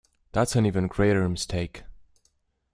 That’s 0.31 0.55
an 0.55 0.65
even 0.65 0.87
greater 0.87 1.29
mistake. 1.29 1.83